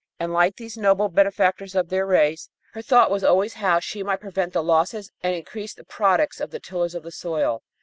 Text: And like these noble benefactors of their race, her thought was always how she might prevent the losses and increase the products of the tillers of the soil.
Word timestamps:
And 0.19 0.33
like 0.33 0.55
these 0.55 0.77
noble 0.79 1.09
benefactors 1.09 1.75
of 1.75 1.89
their 1.89 2.07
race, 2.07 2.49
her 2.73 2.81
thought 2.81 3.11
was 3.11 3.23
always 3.23 3.53
how 3.53 3.79
she 3.79 4.01
might 4.01 4.19
prevent 4.19 4.51
the 4.51 4.63
losses 4.63 5.11
and 5.21 5.35
increase 5.35 5.75
the 5.75 5.83
products 5.83 6.39
of 6.41 6.49
the 6.49 6.59
tillers 6.59 6.95
of 6.95 7.03
the 7.03 7.11
soil. 7.11 7.61